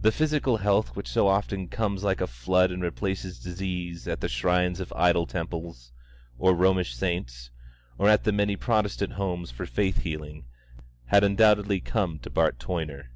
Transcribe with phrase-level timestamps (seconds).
[0.00, 4.26] The physical health which so often comes like a flood and replaces disease at the
[4.30, 5.92] shrines of idol temples,
[6.40, 7.50] of Romish saints,
[7.98, 10.46] or, at the many Protestant homes for faith healing,
[11.08, 13.10] had undoubtedly come to Bart Toyner.